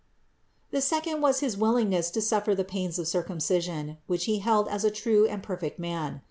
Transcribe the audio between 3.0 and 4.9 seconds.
circumcision, which He felt as a